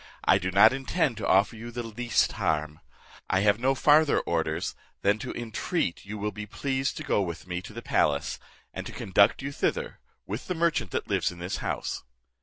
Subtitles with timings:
[0.23, 2.79] I do not intend to offer you the least harm.
[3.29, 7.45] I have no farther orders, than to intreat you will be pleased to go with
[7.45, 8.39] me to the palace,
[8.73, 12.01] and to conduct you thither, with the merchant that lives in this house."